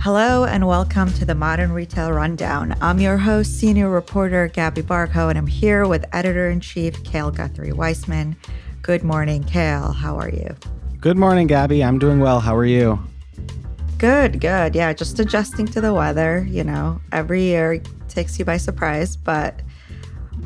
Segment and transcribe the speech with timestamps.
[0.00, 2.76] Hello and welcome to the Modern Retail Rundown.
[2.80, 7.32] I'm your host, senior reporter Gabby Barkho, and I'm here with editor in chief Cale
[7.32, 8.36] Guthrie Weissman.
[8.80, 9.90] Good morning, Cale.
[9.90, 10.54] How are you?
[11.00, 11.82] Good morning, Gabby.
[11.82, 12.38] I'm doing well.
[12.38, 13.00] How are you?
[13.98, 14.76] Good, good.
[14.76, 16.46] Yeah, just adjusting to the weather.
[16.48, 19.60] You know, every year takes you by surprise, but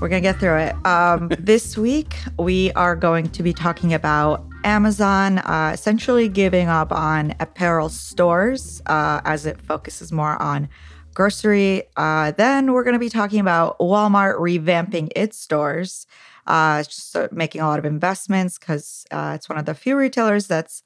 [0.01, 0.87] we're going to get through it.
[0.87, 6.93] Um, this week, we are going to be talking about Amazon uh, essentially giving up
[6.93, 10.69] on apparel stores uh, as it focuses more on
[11.15, 11.85] grocery.
[11.97, 16.07] Uh, then we're going to be talking about Walmart revamping its stores,
[16.47, 20.47] uh, just making a lot of investments because uh, it's one of the few retailers
[20.47, 20.83] that's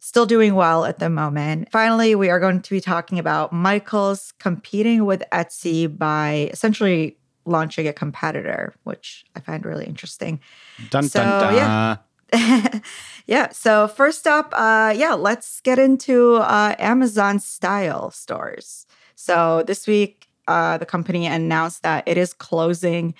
[0.00, 1.70] still doing well at the moment.
[1.70, 7.86] Finally, we are going to be talking about Michaels competing with Etsy by essentially launching
[7.86, 10.40] a competitor, which I find really interesting.
[10.90, 11.54] Dun, so, dun, dun.
[11.54, 11.96] Yeah.
[13.26, 13.50] yeah.
[13.50, 18.86] So first up, uh, yeah, let's get into uh, Amazon style stores.
[19.14, 23.14] So this week, uh, the company announced that it is closing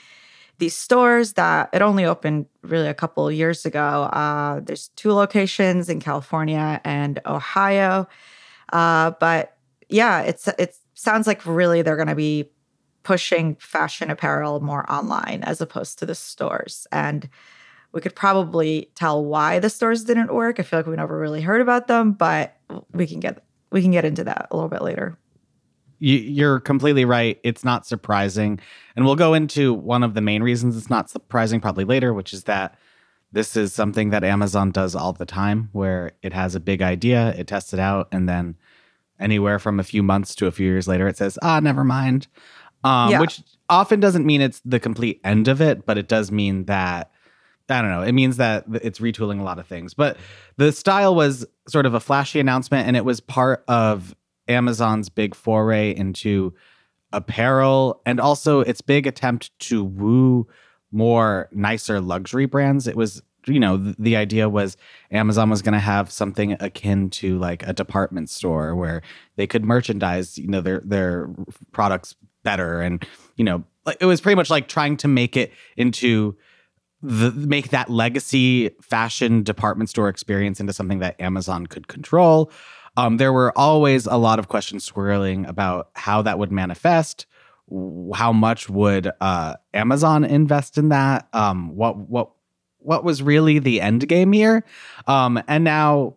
[0.58, 4.04] these stores that it only opened really a couple years ago.
[4.04, 8.06] Uh, there's two locations in California and Ohio,
[8.72, 9.56] uh, but
[9.88, 12.50] yeah, it's it sounds like really they're going to be
[13.02, 17.28] pushing fashion apparel more online as opposed to the stores and
[17.92, 20.58] we could probably tell why the stores didn't work.
[20.58, 22.56] I feel like we never really heard about them, but
[22.92, 25.16] we can get we can get into that a little bit later.
[25.98, 27.38] You're completely right.
[27.44, 28.58] It's not surprising.
[28.96, 32.32] And we'll go into one of the main reasons it's not surprising probably later, which
[32.32, 32.76] is that
[33.30, 37.34] this is something that Amazon does all the time, where it has a big idea,
[37.38, 38.56] it tests it out, and then
[39.20, 42.26] anywhere from a few months to a few years later, it says, ah, never mind.
[42.84, 43.20] Um, yeah.
[43.20, 47.11] Which often doesn't mean it's the complete end of it, but it does mean that
[47.72, 48.02] I don't know.
[48.02, 49.94] It means that it's retooling a lot of things.
[49.94, 50.16] But
[50.56, 54.14] the style was sort of a flashy announcement, and it was part of
[54.48, 56.54] Amazon's big foray into
[57.12, 60.46] apparel and also its big attempt to woo
[60.90, 62.86] more nicer luxury brands.
[62.86, 64.76] It was, you know, the, the idea was
[65.10, 69.02] Amazon was going to have something akin to like a department store where
[69.36, 71.30] they could merchandise, you know, their their
[71.72, 73.64] products better and, you know,
[74.00, 76.36] it was pretty much like trying to make it into
[77.02, 82.50] the, make that legacy fashion department store experience into something that Amazon could control.
[82.96, 87.26] Um, there were always a lot of questions swirling about how that would manifest.
[88.14, 91.28] How much would uh, Amazon invest in that?
[91.32, 92.30] Um, what what
[92.78, 94.64] what was really the end game here?
[95.06, 96.16] Um, and now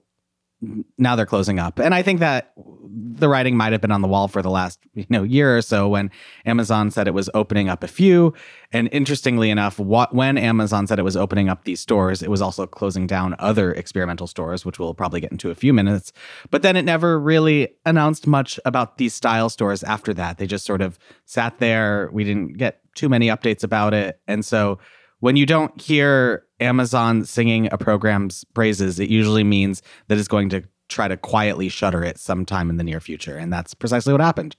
[0.98, 1.80] now they're closing up.
[1.80, 4.80] And I think that the writing might have been on the wall for the last,
[4.94, 6.10] you know, year or so when
[6.46, 8.34] Amazon said it was opening up a few.
[8.72, 12.42] And interestingly enough, what, when Amazon said it was opening up these stores, it was
[12.42, 16.14] also closing down other experimental stores, which we'll probably get into a few minutes.
[16.50, 20.38] But then it never really announced much about these style stores after that.
[20.38, 22.10] They just sort of sat there.
[22.12, 24.20] We didn't get too many updates about it.
[24.28, 24.80] And so
[25.20, 30.50] when you don't hear Amazon singing a program's praises, it usually means that it's going
[30.50, 33.38] to try to quietly shutter it sometime in the near future.
[33.38, 34.56] And that's precisely what happened.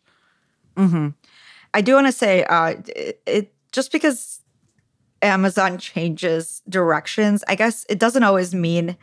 [0.76, 1.08] Mm-hmm.
[1.72, 4.40] I do want to say uh, it, it just because
[5.22, 8.96] Amazon changes directions, I guess it doesn't always mean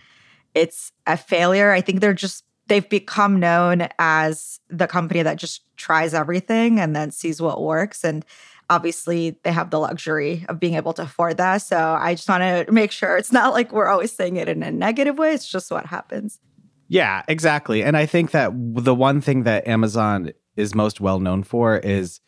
[0.54, 1.72] it's a failure.
[1.72, 6.96] I think they're just they've become known as the company that just tries everything and
[6.96, 8.26] then sees what works and
[8.74, 11.58] obviously they have the luxury of being able to afford that.
[11.58, 14.64] So I just want to make sure it's not like we're always saying it in
[14.64, 15.34] a negative way.
[15.34, 16.40] It's just what happens.
[16.88, 17.84] Yeah, exactly.
[17.84, 22.20] And I think that the one thing that Amazon is most well known for is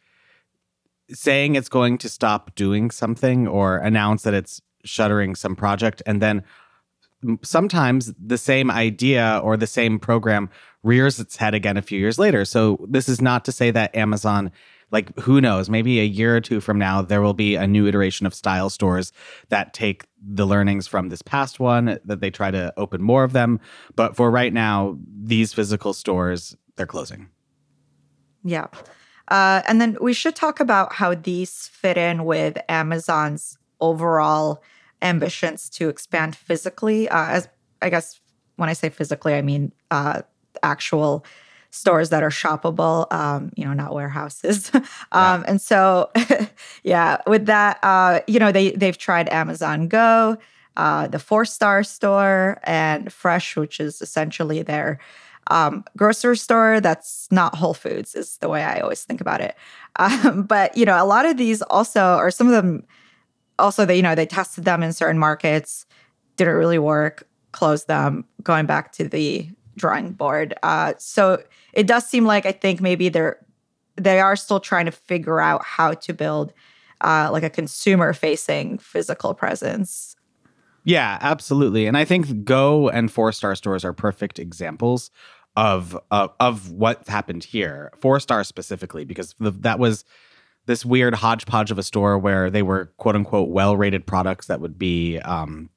[1.09, 6.21] saying it's going to stop doing something or announce that it's shuttering some project and
[6.21, 6.43] then
[7.41, 10.49] sometimes the same idea or the same program
[10.83, 12.45] rears its head again a few years later.
[12.45, 14.51] So this is not to say that Amazon
[14.91, 15.69] like who knows?
[15.69, 18.69] Maybe a year or two from now there will be a new iteration of style
[18.69, 19.11] stores
[19.49, 23.33] that take the learnings from this past one that they try to open more of
[23.33, 23.59] them.
[23.95, 27.29] But for right now these physical stores they're closing.
[28.43, 28.67] Yeah.
[29.27, 34.61] Uh, and then we should talk about how these fit in with amazon's overall
[35.01, 37.09] ambitions to expand physically.
[37.09, 37.47] Uh, as
[37.81, 38.19] i guess
[38.55, 40.21] when i say physically i mean uh,
[40.63, 41.25] actual
[41.75, 44.71] stores that are shoppable, um, you know, not warehouses.
[44.73, 44.83] um,
[45.13, 45.43] yeah.
[45.47, 46.09] And so,
[46.83, 50.37] yeah, with that, uh, you know, they they've tried Amazon Go,
[50.77, 54.99] uh, the Four Star Store, and Fresh, which is essentially their
[55.47, 59.55] um, grocery store that's not Whole Foods, is the way I always think about it.
[59.97, 62.83] Um, but you know, a lot of these also, or some of them,
[63.57, 65.85] also they you know they tested them in certain markets,
[66.35, 70.53] didn't really work, closed them, going back to the drawing board.
[70.63, 71.43] Uh, so
[71.73, 73.37] it does seem like I think maybe they're
[73.97, 76.53] they are still trying to figure out how to build
[77.01, 80.15] uh, like a consumer facing physical presence.
[80.83, 81.87] Yeah, absolutely.
[81.87, 85.11] And I think Go and Four Star stores are perfect examples
[85.55, 87.91] of uh, of what happened here.
[87.99, 90.05] Four Star specifically, because the, that was
[90.67, 94.61] this weird hodgepodge of a store where they were quote unquote well rated products that
[94.61, 95.69] would be, um,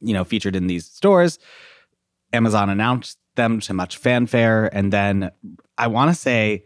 [0.00, 1.38] you know, featured in these stores.
[2.32, 5.30] Amazon announced them to much fanfare, and then
[5.78, 6.64] I want to say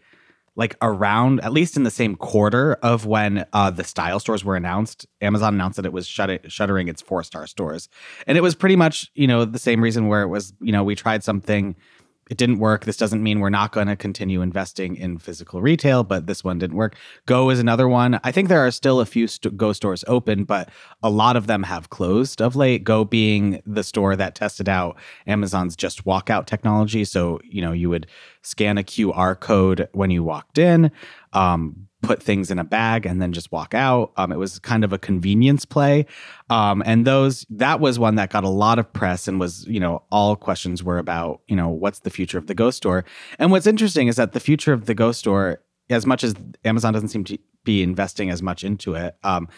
[0.56, 4.56] like around at least in the same quarter of when uh, the style stores were
[4.56, 7.88] announced amazon announced that it was shut- shuttering its four star stores.
[8.26, 10.84] And it was pretty much you know the same reason where it was you know
[10.84, 11.76] we tried something
[12.30, 12.84] it didn't work.
[12.84, 16.58] This doesn't mean we're not going to continue investing in physical retail, but this one
[16.58, 16.96] didn't work.
[17.26, 18.18] Go is another one.
[18.24, 20.70] I think there are still a few st- Go stores open, but
[21.02, 22.84] a lot of them have closed of late.
[22.84, 27.04] Go being the store that tested out Amazon's just walkout technology.
[27.04, 28.06] So, you know, you would
[28.42, 30.90] scan a QR code when you walked in.
[31.32, 34.12] Um, put things in a bag and then just walk out.
[34.16, 36.06] Um, it was kind of a convenience play.
[36.50, 39.80] Um, and those, that was one that got a lot of press and was, you
[39.80, 43.04] know, all questions were about, you know, what's the future of the Go store?
[43.38, 46.34] And what's interesting is that the future of the Go store, as much as
[46.64, 49.48] Amazon doesn't seem to be investing as much into it, um,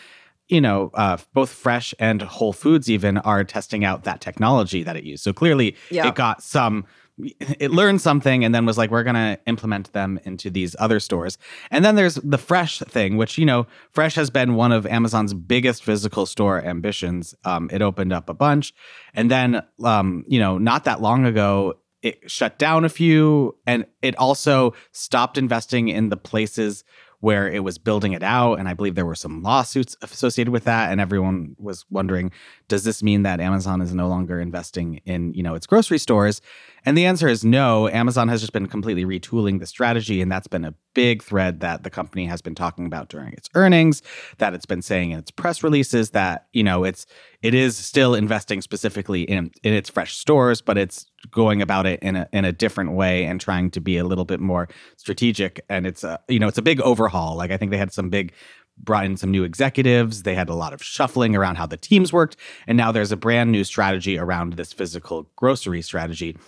[0.49, 4.97] you know, uh, both Fresh and Whole Foods even are testing out that technology that
[4.97, 5.25] it used.
[5.25, 5.77] So clearly,
[6.09, 6.85] it got some
[7.19, 11.01] it learned something and then was like we're going to implement them into these other
[11.01, 11.39] stores.
[11.71, 15.33] And then there's the fresh thing which you know fresh has been one of amazon's
[15.33, 17.35] biggest physical store ambitions.
[17.45, 18.75] Um, it opened up a bunch.
[19.15, 23.57] And then um, you know not that long ago it shut down a few.
[23.67, 26.85] And it also stopped investing in the places
[27.27, 28.55] where it was building it out.
[28.61, 30.93] And I believe there were some lawsuits associated with that.
[30.93, 32.31] And everyone was wondering,
[32.69, 36.41] does this mean that Amazon is no longer investing in, you know, its grocery stores?
[36.85, 37.89] And the answer is no.
[37.89, 40.23] Amazon has just been completely retooling the strategy.
[40.23, 43.51] And that's been a big thread that the company has been talking about during its
[43.55, 44.01] earnings,
[44.39, 47.05] that it's been saying in its press releases that, you know, it's
[47.43, 52.01] it is still investing specifically in in its fresh stores, but it's going about it
[52.03, 55.61] in a in a different way and trying to be a little bit more strategic.
[55.69, 57.37] And it's a you know it's a big overhaul.
[57.37, 58.33] Like I think they had some big
[58.79, 60.23] brought in some new executives.
[60.23, 63.19] They had a lot of shuffling around how the teams worked, and now there's a
[63.19, 66.39] brand new strategy around this physical grocery strategy.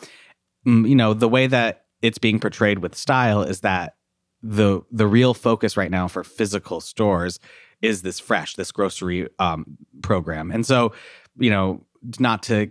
[0.66, 3.97] Mm, you know the way that it's being portrayed with style is that
[4.42, 7.40] the the real focus right now for physical stores
[7.82, 10.92] is this fresh this grocery um, program and so
[11.38, 11.84] you know
[12.18, 12.70] not to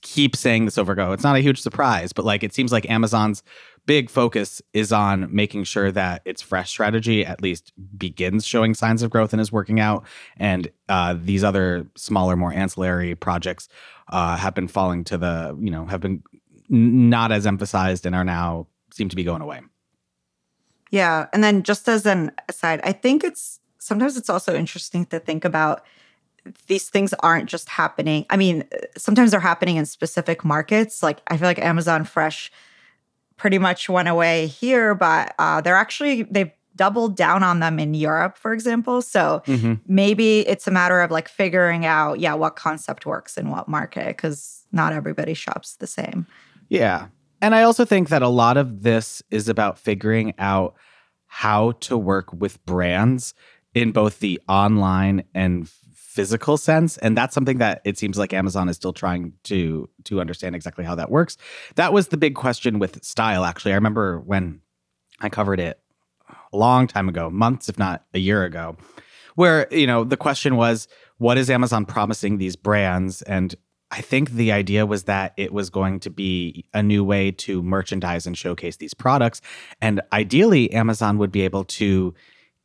[0.00, 1.12] keep saying this over go.
[1.12, 3.42] It's not a huge surprise, but like it seems like Amazon's
[3.86, 9.02] big focus is on making sure that its fresh strategy at least begins showing signs
[9.02, 10.06] of growth and is working out.
[10.38, 13.68] And uh, these other smaller, more ancillary projects
[14.08, 16.22] uh, have been falling to the, you know, have been
[16.68, 19.60] not as emphasized and are now seem to be going away.
[20.94, 21.26] Yeah.
[21.32, 25.44] And then just as an aside, I think it's sometimes it's also interesting to think
[25.44, 25.84] about
[26.68, 28.26] these things aren't just happening.
[28.30, 28.62] I mean,
[28.96, 31.02] sometimes they're happening in specific markets.
[31.02, 32.52] Like I feel like Amazon Fresh
[33.36, 37.94] pretty much went away here, but uh, they're actually they've doubled down on them in
[37.94, 39.02] Europe, for example.
[39.02, 39.74] So mm-hmm.
[39.88, 44.08] maybe it's a matter of like figuring out, yeah, what concept works in what market,
[44.16, 46.28] because not everybody shops the same.
[46.68, 47.08] Yeah.
[47.44, 50.76] And I also think that a lot of this is about figuring out
[51.26, 53.34] how to work with brands
[53.74, 58.70] in both the online and physical sense and that's something that it seems like Amazon
[58.70, 61.36] is still trying to to understand exactly how that works.
[61.74, 63.72] That was the big question with style actually.
[63.72, 64.62] I remember when
[65.20, 65.78] I covered it
[66.50, 68.78] a long time ago, months if not a year ago,
[69.34, 73.54] where you know the question was what is Amazon promising these brands and
[73.94, 77.62] I think the idea was that it was going to be a new way to
[77.62, 79.40] merchandise and showcase these products.
[79.80, 82.12] And ideally, Amazon would be able to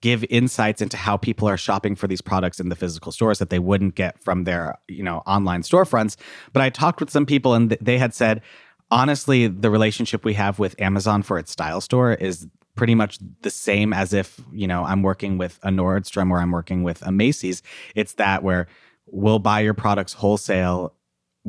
[0.02, 3.52] give insights into how people are shopping for these products in the physical stores that
[3.52, 6.16] they wouldn't get from their you know online storefronts
[6.54, 8.42] but i talked with some people and they had said
[8.90, 13.50] honestly the relationship we have with amazon for its style store is pretty much the
[13.50, 17.12] same as if you know i'm working with a nordstrom or i'm working with a
[17.12, 17.62] macy's
[17.94, 18.68] it's that where
[19.06, 20.94] we'll buy your products wholesale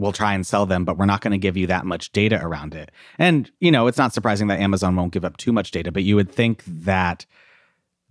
[0.00, 2.40] we'll try and sell them, but we're not going to give you that much data
[2.42, 2.90] around it.
[3.19, 6.02] And, you know, it's not surprising that Amazon won't give up too much data, but
[6.02, 7.26] you would think that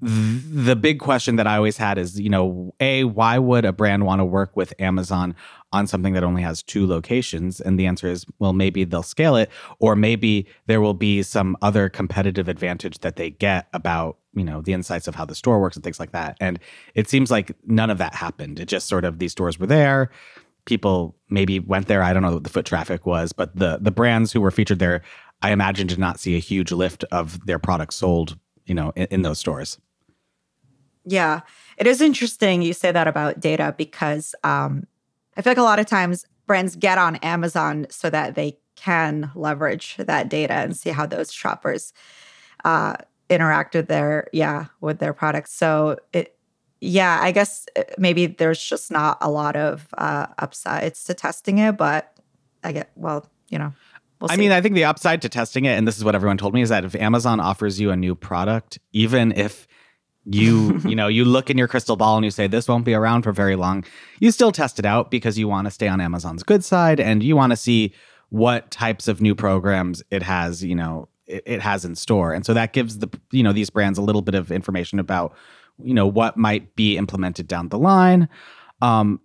[0.02, 4.06] the big question that I always had is, you know, A, why would a brand
[4.06, 5.36] want to work with Amazon
[5.74, 7.60] on something that only has two locations?
[7.60, 11.58] And the answer is, well, maybe they'll scale it, or maybe there will be some
[11.62, 15.60] other competitive advantage that they get about, you know, the insights of how the store
[15.60, 16.38] works and things like that.
[16.40, 16.60] And
[16.96, 18.62] it seems like none of that happened.
[18.62, 20.12] It just sort of, these stores were there
[20.70, 22.04] people maybe went there.
[22.04, 24.80] I don't know what the foot traffic was, but the the brands who were featured
[24.80, 25.02] there,
[25.42, 29.08] I imagine did not see a huge lift of their products sold, you know, in,
[29.12, 29.80] in those stores.
[31.06, 31.42] Yeah,
[31.78, 34.86] it is interesting you say that about data because um,
[35.36, 39.32] I feel like a lot of times brands get on Amazon so that they can
[39.36, 41.94] leverage that data and see how those shoppers
[42.64, 42.96] uh,
[43.30, 45.52] interact with their yeah with their products.
[45.52, 46.39] So it
[46.82, 51.58] yeah, I guess uh, maybe there's just not a lot of uh, upsides to testing
[51.58, 52.14] it, but
[52.64, 53.74] I get well, you know.
[54.20, 56.38] We'll I mean, I think the upside to testing it, and this is what everyone
[56.38, 59.66] told me, is that if Amazon offers you a new product, even if
[60.26, 62.94] you you know you look in your crystal ball and you say this won't be
[62.94, 63.84] around for very long
[64.20, 67.24] you still test it out because you want to stay on amazon's good side and
[67.24, 67.94] you want to see
[68.30, 72.46] what types of new programs it has you know it, it has in store and
[72.46, 75.34] so that gives the you know these brands a little bit of information about
[75.84, 78.28] you know what might be implemented down the line
[78.82, 79.20] um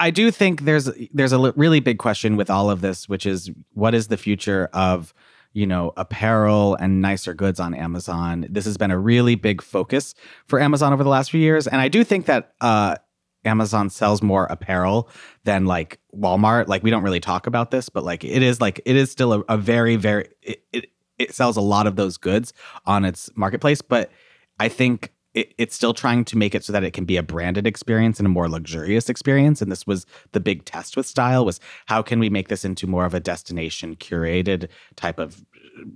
[0.00, 3.50] i do think there's there's a really big question with all of this which is
[3.72, 5.14] what is the future of
[5.54, 8.46] you know, apparel and nicer goods on Amazon.
[8.50, 10.14] This has been a really big focus
[10.46, 11.68] for Amazon over the last few years.
[11.68, 12.96] And I do think that uh,
[13.44, 15.08] Amazon sells more apparel
[15.44, 16.66] than like Walmart.
[16.66, 19.32] Like we don't really talk about this, but like it is like it is still
[19.32, 22.52] a, a very, very it, it, it sells a lot of those goods
[22.84, 23.80] on its marketplace.
[23.80, 24.10] But
[24.58, 27.22] I think it, it's still trying to make it so that it can be a
[27.22, 29.60] branded experience and a more luxurious experience.
[29.60, 32.86] And this was the big test with style was how can we make this into
[32.86, 35.44] more of a destination curated type of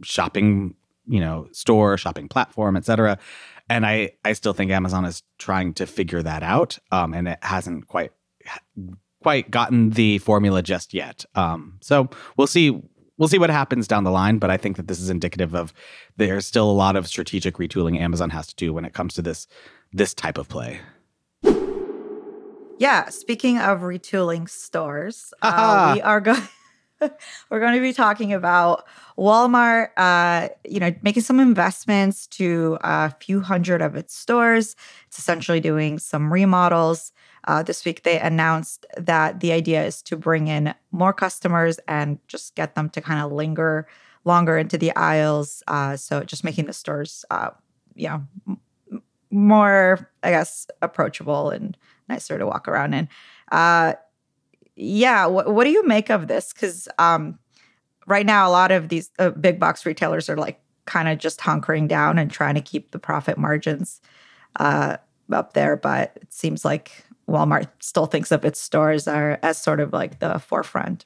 [0.02, 0.74] shopping
[1.06, 3.16] you know store shopping platform etc
[3.70, 7.38] and i i still think amazon is trying to figure that out um, and it
[7.40, 8.12] hasn't quite
[9.22, 11.24] quite gotten the formula just yet.
[11.34, 12.80] Um, so we'll see
[13.18, 15.74] we'll see what happens down the line, but I think that this is indicative of
[16.16, 19.22] there's still a lot of strategic retooling Amazon has to do when it comes to
[19.22, 19.46] this
[19.92, 20.80] this type of play.
[22.78, 26.40] Yeah, speaking of retooling stores, uh, we are going
[27.50, 28.84] we're going to be talking about
[29.16, 34.76] Walmart, uh, you know, making some investments to a few hundred of its stores.
[35.06, 37.12] It's essentially doing some remodels.
[37.46, 42.18] Uh, this week, they announced that the idea is to bring in more customers and
[42.28, 43.86] just get them to kind of linger
[44.24, 45.62] longer into the aisles.
[45.68, 47.50] Uh, so just making the stores, uh,
[47.94, 48.60] you know, m-
[49.30, 51.76] more, I guess, approachable and
[52.08, 53.08] nicer to walk around in.
[54.80, 56.52] Yeah, wh- what do you make of this?
[56.52, 57.38] Because um,
[58.06, 61.40] right now, a lot of these uh, big box retailers are like kind of just
[61.40, 64.00] hunkering down and trying to keep the profit margins
[64.56, 64.96] uh,
[65.32, 69.80] up there, but it seems like Walmart still thinks of its stores are as sort
[69.80, 71.04] of like the forefront.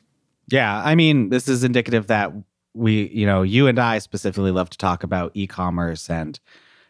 [0.50, 2.32] Yeah, I mean, this is indicative that
[2.74, 6.38] we, you know, you and I specifically love to talk about e-commerce and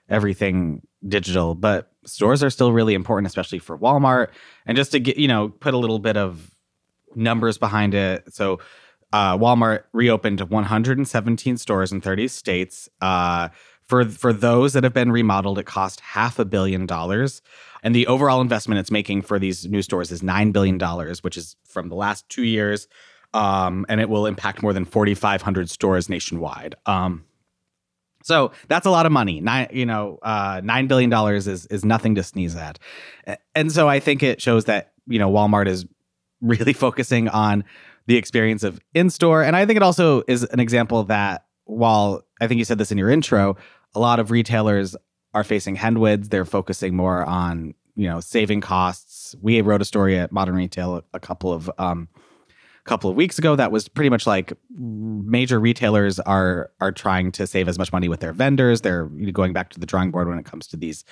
[0.08, 4.28] everything digital, but stores are still really important, especially for Walmart.
[4.66, 6.51] And just to get, you know, put a little bit of
[7.14, 8.32] numbers behind it.
[8.32, 8.60] So
[9.12, 12.88] uh, Walmart reopened 117 stores in 30 states.
[13.00, 13.48] Uh,
[13.82, 17.42] for for those that have been remodeled, it cost half a billion dollars.
[17.82, 20.78] And the overall investment it's making for these new stores is $9 billion,
[21.22, 22.86] which is from the last two years.
[23.34, 26.76] Um, and it will impact more than 4,500 stores nationwide.
[26.86, 27.24] Um,
[28.22, 29.40] so that's a lot of money.
[29.40, 32.78] Nine, you know, uh, nine billion dollars is is nothing to sneeze at,
[33.54, 35.86] and so I think it shows that you know Walmart is
[36.42, 37.64] really focusing on
[38.06, 42.24] the experience of in store, and I think it also is an example that while
[42.40, 43.56] I think you said this in your intro,
[43.94, 44.96] a lot of retailers
[45.34, 46.28] are facing headwinds.
[46.28, 49.34] They're focusing more on you know saving costs.
[49.40, 52.08] We wrote a story at Modern Retail a couple of um,
[52.84, 57.46] couple of weeks ago that was pretty much like major retailers are are trying to
[57.46, 58.80] save as much money with their vendors.
[58.80, 61.04] They're going back to the drawing board when it comes to these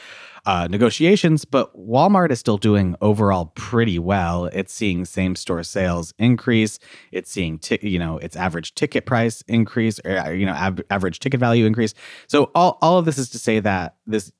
[0.46, 1.44] uh, negotiations.
[1.44, 4.46] But Walmart is still doing overall pretty well.
[4.46, 6.80] It's seeing same store sales increase.
[7.12, 10.84] It's seeing t- you know its average ticket price increase, or uh, you know ab-
[10.90, 11.94] average ticket value increase.
[12.26, 14.32] So all all of this is to say that this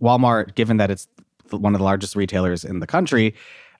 [0.00, 1.08] Walmart, given that it's
[1.50, 3.34] one of the largest retailers in the country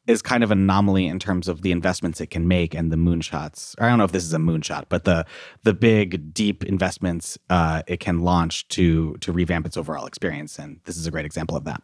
[0.07, 2.97] is kind of an anomaly in terms of the investments it can make and the
[2.97, 3.75] moonshots.
[3.78, 5.26] I don't know if this is a moonshot, but the
[5.62, 10.80] the big deep investments uh, it can launch to to revamp its overall experience, and
[10.85, 11.83] this is a great example of that.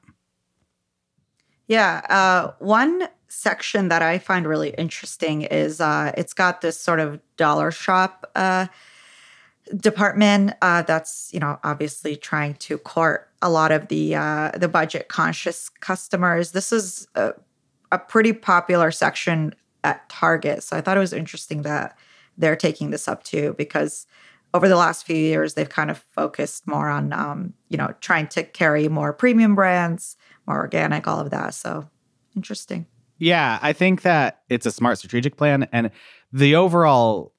[1.69, 7.01] Yeah, uh, one section that I find really interesting is uh, it's got this sort
[7.01, 8.67] of dollar shop uh,
[9.77, 14.69] department uh, that's you know obviously trying to court a lot of the uh, the
[14.69, 16.53] budget conscious customers.
[16.53, 17.09] This is
[17.93, 20.63] a pretty popular section at Target.
[20.63, 21.97] So I thought it was interesting that
[22.37, 24.07] they're taking this up too, because
[24.55, 28.27] over the last few years, they've kind of focused more on, um, you know, trying
[28.29, 30.17] to carry more premium brands,
[30.47, 31.55] more organic, all of that.
[31.55, 31.89] So
[32.35, 32.87] interesting.
[33.19, 35.69] Yeah, I think that it's a smart strategic plan.
[35.73, 35.91] And
[36.33, 37.33] the overall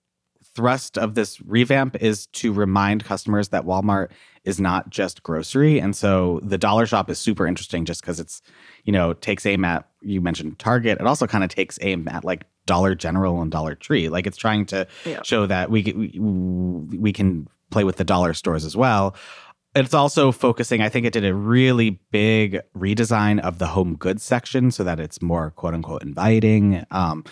[0.58, 4.10] thrust of this revamp is to remind customers that Walmart
[4.44, 5.80] is not just grocery.
[5.80, 8.42] And so the dollar shop is super interesting just because it's,
[8.84, 11.00] you know, takes aim at, you mentioned Target.
[11.00, 14.10] It also kind of takes aim at like Dollar General and Dollar Tree.
[14.10, 15.22] Like it's trying to yeah.
[15.24, 19.16] show that we, we, we can play with the dollar stores as well
[19.76, 24.24] it's also focusing i think it did a really big redesign of the home goods
[24.24, 27.26] section so that it's more quote unquote inviting um,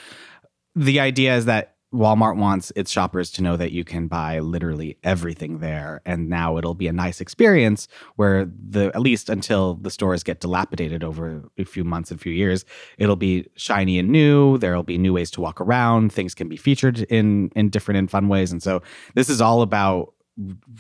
[0.76, 4.98] the idea is that walmart wants its shoppers to know that you can buy literally
[5.04, 7.88] everything there and now it'll be a nice experience
[8.18, 12.34] where the at least until the stores get dilapidated over a few months and few
[12.34, 12.66] years
[12.98, 16.58] it'll be shiny and new there'll be new ways to walk around things can be
[16.58, 18.82] featured in in different and fun ways and so
[19.14, 20.14] this is all about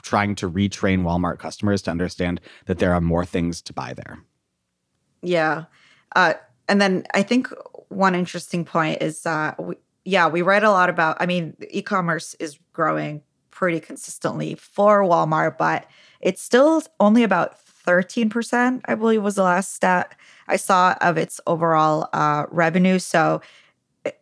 [0.01, 4.19] trying to retrain Walmart customers to understand that there are more things to buy there.
[5.21, 5.65] Yeah.
[6.15, 6.33] Uh,
[6.67, 7.49] and then I think
[7.89, 9.75] one interesting point is uh, we,
[10.05, 15.01] yeah, we read a lot about, I mean, e commerce is growing pretty consistently for
[15.01, 15.87] Walmart, but
[16.21, 20.15] it's still only about 13%, I believe was the last stat
[20.47, 22.99] I saw of its overall uh, revenue.
[22.99, 23.41] So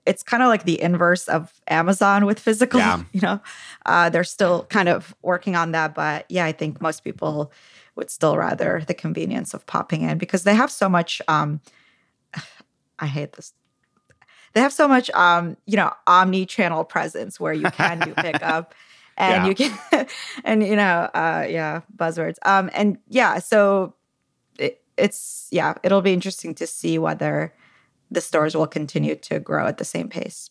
[0.05, 2.79] it's kind of like the inverse of Amazon with physical.
[2.79, 3.03] Yeah.
[3.11, 3.41] You know,
[3.85, 7.51] uh, they're still kind of working on that, but yeah, I think most people
[7.95, 11.21] would still rather the convenience of popping in because they have so much.
[11.27, 11.59] Um,
[12.99, 13.53] I hate this.
[14.53, 18.73] They have so much, um, you know, omni-channel presence where you can do pickup,
[19.17, 19.49] and yeah.
[19.49, 20.07] you can,
[20.43, 22.37] and you know, uh, yeah, buzzwords.
[22.45, 23.95] Um, and yeah, so
[24.59, 27.53] it, it's yeah, it'll be interesting to see whether
[28.11, 30.49] the stores will continue to grow at the same pace.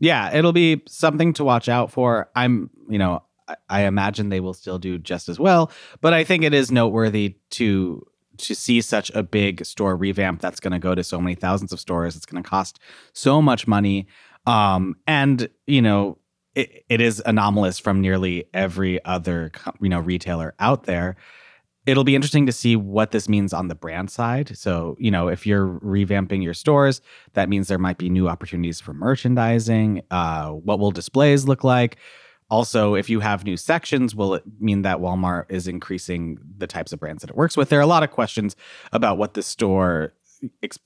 [0.00, 2.28] Yeah, it'll be something to watch out for.
[2.34, 5.70] I'm, you know, I, I imagine they will still do just as well,
[6.00, 8.04] but I think it is noteworthy to
[8.38, 11.72] to see such a big store revamp that's going to go to so many thousands
[11.72, 12.16] of stores.
[12.16, 12.78] It's going to cost
[13.12, 14.06] so much money.
[14.46, 16.18] Um, and, you know,
[16.54, 21.16] it, it is anomalous from nearly every other, you know, retailer out there
[21.86, 24.56] it'll be interesting to see what this means on the brand side.
[24.56, 27.00] So, you know, if you're revamping your stores,
[27.34, 30.02] that means there might be new opportunities for merchandising.
[30.10, 31.96] Uh, what will displays look like?
[32.54, 36.92] Also, if you have new sections, will it mean that Walmart is increasing the types
[36.92, 37.68] of brands that it works with?
[37.68, 38.54] There are a lot of questions
[38.92, 40.12] about what the store,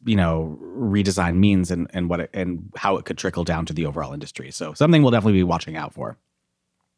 [0.06, 3.74] you know, redesign means and and what it, and how it could trickle down to
[3.74, 4.50] the overall industry.
[4.50, 6.16] So, something we'll definitely be watching out for.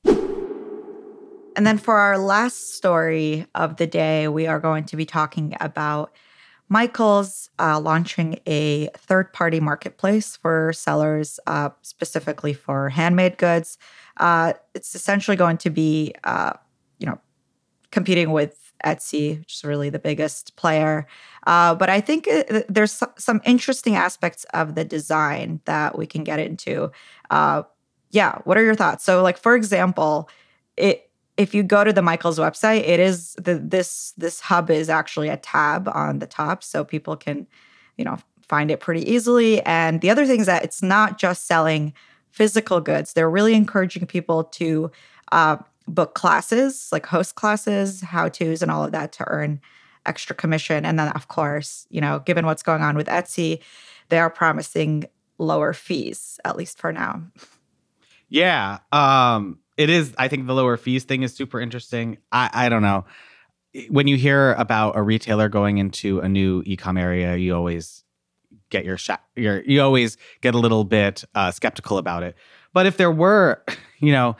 [0.05, 5.57] And then for our last story of the day, we are going to be talking
[5.59, 6.13] about
[6.69, 13.77] Michael's uh, launching a third party marketplace for sellers, uh, specifically for handmade goods.
[14.21, 16.53] Uh, it's essentially going to be, uh,
[16.99, 17.19] you know,
[17.91, 21.07] competing with Etsy, which is really the biggest player.
[21.47, 26.23] Uh, but I think it, there's some interesting aspects of the design that we can
[26.23, 26.93] get into.
[27.31, 27.63] Uh,
[28.11, 29.05] yeah, what are your thoughts?
[29.05, 30.29] So, like for example,
[30.77, 34.91] it if you go to the Michaels website, it is the this this hub is
[34.91, 37.47] actually a tab on the top, so people can,
[37.97, 39.63] you know, find it pretty easily.
[39.63, 41.95] And the other thing is that it's not just selling
[42.31, 44.91] physical goods; they're really encouraging people to
[45.33, 49.61] uh, book classes, like host classes, how tos, and all of that to earn
[50.07, 50.85] extra commission.
[50.85, 53.61] And then, of course, you know, given what's going on with Etsy,
[54.09, 55.05] they are promising
[55.39, 57.23] lower fees, at least for now.
[58.29, 58.79] Yeah.
[58.93, 60.15] Um, it is.
[60.19, 62.19] I think the lower fees thing is super interesting.
[62.31, 63.05] I, I don't know.
[63.89, 68.05] When you hear about a retailer going into a new ecom area, you always
[68.71, 69.23] get your shot.
[69.37, 72.35] Your, you always get a little bit uh, skeptical about it.
[72.73, 73.63] But if there were,
[74.01, 74.37] you know,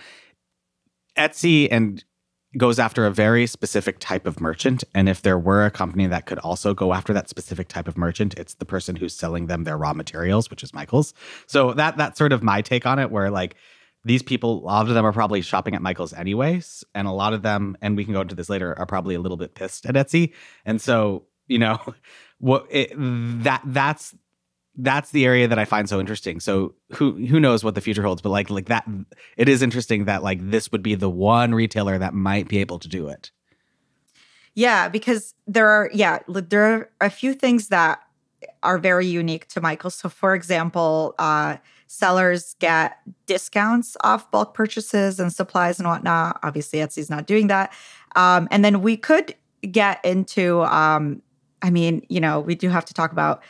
[1.17, 2.03] Etsy and
[2.57, 4.83] goes after a very specific type of merchant.
[4.95, 7.97] And if there were a company that could also go after that specific type of
[7.97, 11.15] merchant, it's the person who's selling them their raw materials, which is Michael's.
[11.47, 13.55] So that that's sort of my take on it, where like
[14.05, 17.35] these people, a lot of them are probably shopping at Michael's anyways, and a lot
[17.35, 19.87] of them, and we can go into this later, are probably a little bit pissed
[19.87, 20.33] at Etsy.
[20.65, 21.79] And so, you know,
[22.41, 24.15] what it, that that's
[24.77, 26.41] that's the area that I find so interesting.
[26.41, 28.89] So who who knows what the future holds, but like like that,
[29.37, 32.79] it is interesting that like this would be the one retailer that might be able
[32.81, 33.31] to do it.
[34.55, 38.01] Yeah, because there are yeah there are a few things that
[38.63, 39.91] are very unique to Michael.
[39.91, 46.39] So, for example, uh, sellers get discounts off bulk purchases and supplies and whatnot.
[46.43, 47.73] Obviously, Etsy's not doing that.
[48.17, 49.35] Um, and then we could
[49.71, 51.23] get into, um,
[51.63, 53.43] I mean, you know, we do have to talk about.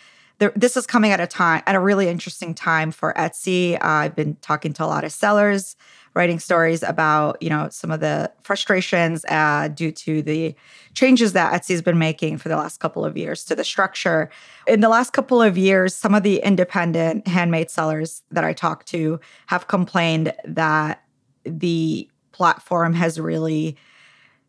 [0.57, 3.75] This is coming at a time at a really interesting time for Etsy.
[3.75, 5.77] Uh, I've been talking to a lot of sellers
[6.15, 10.55] writing stories about, you know, some of the frustrations uh, due to the
[10.95, 14.31] changes that Etsy's been making for the last couple of years to the structure.
[14.67, 18.89] In the last couple of years, some of the independent handmade sellers that I talked
[18.89, 21.05] to have complained that
[21.45, 23.77] the platform has really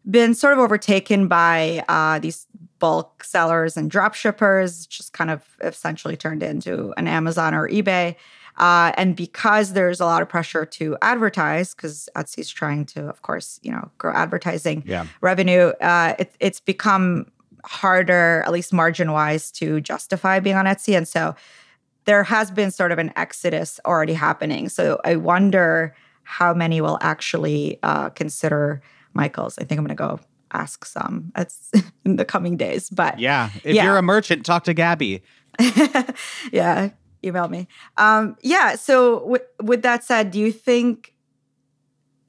[0.10, 2.48] been sort of overtaken by uh, these
[2.80, 8.16] bulk sellers and drop shippers, just kind of essentially turned into an Amazon or eBay.
[8.58, 13.22] Uh, and because there's a lot of pressure to advertise, because Etsy's trying to, of
[13.22, 15.06] course, you know, grow advertising yeah.
[15.22, 17.32] revenue, uh, it, it's become
[17.64, 20.98] harder, at least margin wise, to justify being on Etsy.
[20.98, 21.36] And so
[22.06, 24.70] there has been sort of an exodus already happening.
[24.70, 28.82] So I wonder how many will actually uh, consider
[29.14, 29.58] Michaels.
[29.58, 30.20] I think I'm going to go
[30.54, 31.72] ask some It's
[32.06, 32.90] in the coming days.
[32.90, 33.86] But yeah, if yeah.
[33.86, 35.24] you're a merchant, talk to Gabby.
[36.52, 36.90] yeah,
[37.24, 37.68] email me.
[37.98, 38.76] Um, yeah.
[38.76, 41.14] So w- with that said, do you think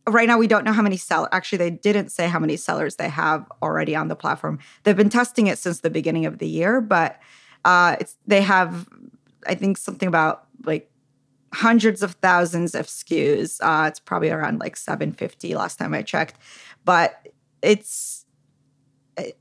[0.09, 1.29] right now we don't know how many sellers?
[1.33, 4.59] Actually, they didn't say how many sellers they have already on the platform.
[4.83, 7.21] They've been testing it since the beginning of the year, but
[7.65, 8.89] uh, it's they have
[9.47, 10.92] I think something about like
[11.53, 13.59] hundreds of thousands of SKUs.
[13.61, 16.37] Uh, it's probably around like 750 last time I checked,
[16.85, 17.29] but
[17.63, 18.25] it's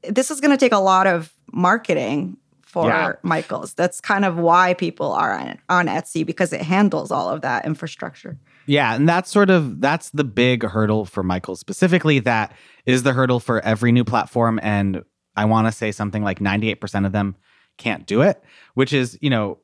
[0.08, 3.14] this is going to take a lot of marketing for yeah.
[3.24, 3.74] Michaels.
[3.74, 7.66] That's kind of why people are on, on Etsy because it handles all of that
[7.66, 8.38] infrastructure.
[8.66, 12.20] Yeah, and that's sort of that's the big hurdle for Michaels specifically.
[12.20, 12.54] That
[12.86, 15.04] is the hurdle for every new platform, and
[15.36, 17.36] I want to say something like ninety eight percent of them
[17.78, 18.42] can't do it,
[18.76, 19.58] which is you know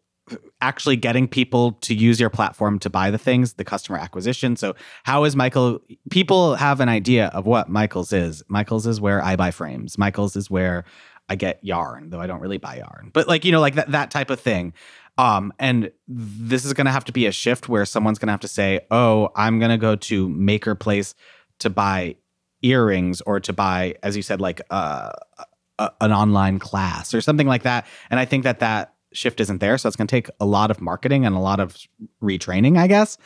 [0.61, 4.55] actually getting people to use your platform to buy the things, the customer acquisition.
[4.55, 5.79] So, how is Michael?
[6.09, 8.43] People have an idea of what Michaels is.
[8.47, 9.97] Michaels is where I buy frames.
[9.97, 10.85] Michaels is where
[11.29, 13.11] I get yarn, though I don't really buy yarn.
[13.13, 14.73] But like, you know, like that that type of thing.
[15.17, 18.33] Um, and this is going to have to be a shift where someone's going to
[18.33, 21.15] have to say, "Oh, I'm going to go to MakerPlace
[21.59, 22.17] to buy
[22.61, 25.11] earrings or to buy, as you said, like uh,
[25.79, 29.59] a, an online class or something like that." And I think that that shift isn't
[29.59, 29.77] there.
[29.77, 31.75] So it's going to take a lot of marketing and a lot of
[32.21, 33.17] retraining, I guess.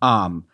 [0.00, 0.46] Um,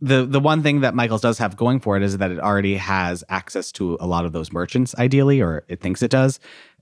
[0.00, 2.76] the the one thing that Michaels does have going for it is that it already
[2.76, 6.38] has access to a lot of those merchants, ideally, or it thinks it does.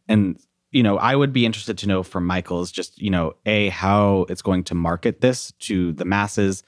[0.09, 0.39] And
[0.71, 4.27] you know, I would be interested to know from Michaels just you know, a how
[4.29, 6.63] it's going to market this to the masses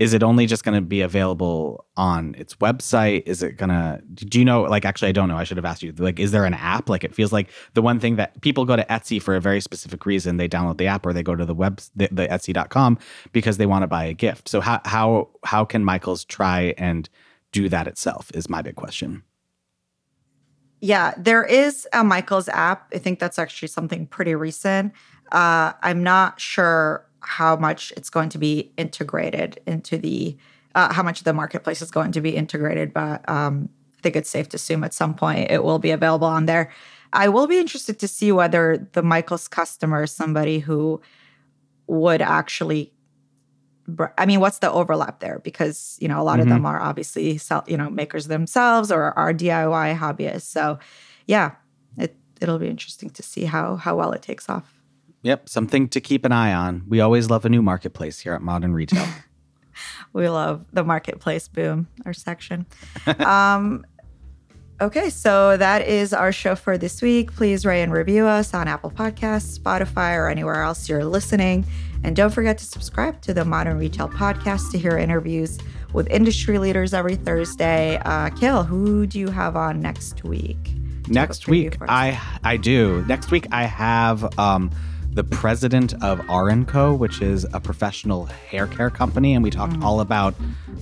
[0.00, 3.22] is it only just going to be available on its website?
[3.26, 5.66] Is it going to do you know like actually i don't know i should have
[5.66, 6.88] asked you like is there an app?
[6.88, 9.60] Like it feels like the one thing that people go to etsy for a very
[9.60, 12.98] specific reason they download the app or they go to the web the, the etsy.com
[13.32, 14.48] because they want to buy a gift.
[14.48, 17.08] So how how how can michaels try and
[17.52, 19.22] do that itself is my big question.
[20.80, 22.90] Yeah there is a michaels app.
[22.94, 24.94] I think that's actually something pretty recent.
[25.30, 30.36] Uh, i'm not sure how much it's going to be integrated into the
[30.74, 34.30] uh, how much the marketplace is going to be integrated but um, i think it's
[34.30, 36.70] safe to assume at some point it will be available on there
[37.12, 41.00] i will be interested to see whether the michael's customer is somebody who
[41.86, 42.92] would actually
[44.16, 45.40] I mean, what's the overlap there?
[45.40, 46.42] Because you know, a lot mm-hmm.
[46.42, 50.42] of them are obviously sell, you know makers themselves or are DIY hobbyists.
[50.42, 50.78] So,
[51.26, 51.52] yeah,
[51.96, 54.79] it it'll be interesting to see how how well it takes off.
[55.22, 56.84] Yep, something to keep an eye on.
[56.88, 59.06] We always love a new marketplace here at Modern Retail.
[60.12, 62.66] we love the marketplace boom, our section.
[63.18, 63.84] um,
[64.80, 67.32] okay, so that is our show for this week.
[67.32, 71.64] Please rate and review us on Apple Podcasts, Spotify, or anywhere else you're listening.
[72.02, 75.58] And don't forget to subscribe to the Modern Retail Podcast to hear interviews
[75.92, 78.00] with industry leaders every Thursday.
[78.04, 80.74] Uh, Cale, who do you have on next week?
[81.08, 83.04] Next week, I I do.
[83.06, 84.38] Next week, I have.
[84.38, 84.70] Um,
[85.12, 89.34] the president of R&Co, which is a professional hair care company.
[89.34, 89.82] And we talked mm.
[89.82, 90.34] all about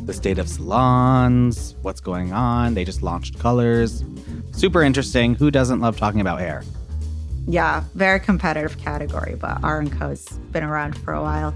[0.05, 2.75] the state of salons, what's going on.
[2.75, 4.05] They just launched colors.
[4.53, 5.35] Super interesting.
[5.35, 6.63] Who doesn't love talking about hair?
[7.47, 11.55] Yeah, very competitive category, but R&Co's been around for a while.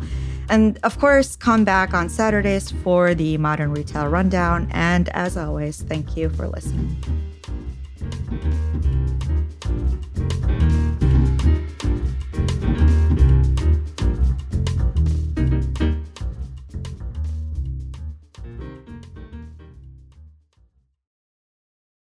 [0.49, 4.69] And of course, come back on Saturdays for the Modern Retail Rundown.
[4.73, 6.97] And as always, thank you for listening.